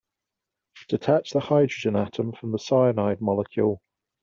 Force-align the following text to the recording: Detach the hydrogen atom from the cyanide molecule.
Detach 0.87 1.29
the 1.29 1.39
hydrogen 1.39 1.95
atom 1.95 2.31
from 2.31 2.51
the 2.51 2.57
cyanide 2.57 3.21
molecule. 3.21 3.83